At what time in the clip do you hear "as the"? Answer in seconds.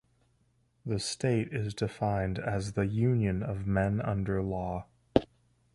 2.39-2.87